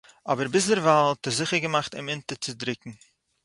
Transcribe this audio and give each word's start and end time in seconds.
אבער 0.31 0.47
ביז 0.53 0.65
דערווייל 0.69 1.03
האט 1.09 1.23
ער 1.27 1.33
זיכער 1.37 1.61
געמאכט 1.63 1.93
אים 1.95 2.07
אינטערצודריקען 2.13 2.91